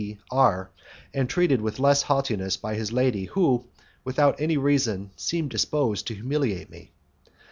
[0.01, 0.71] D R,
[1.13, 3.67] and treated with less haughtiness by his lady who,
[4.03, 6.91] without any reason, seemed disposed to humiliate me.